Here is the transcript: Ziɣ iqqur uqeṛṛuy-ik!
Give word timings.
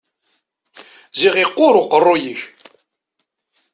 Ziɣ 1.19 1.35
iqqur 1.43 1.75
uqeṛṛuy-ik! 1.81 2.41